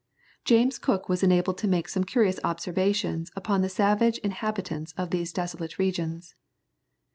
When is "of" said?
4.97-5.11